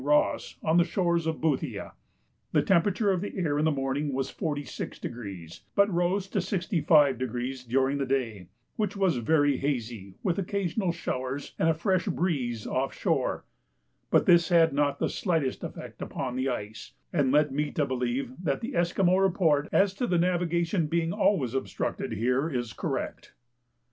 [0.03, 1.91] Ross on the shores of Boothia.
[2.53, 7.99] The temperature of the air in the morning was 46°, but rose to 65° during
[7.99, 13.45] the day, which was very hazy, with occasional showers and a fresh breeze off shore;
[14.09, 18.31] but this had not the slightest effect upon the ice, and led me to believe
[18.43, 23.35] that the Esquimaux report as to the navigation being always obstructed here is correct.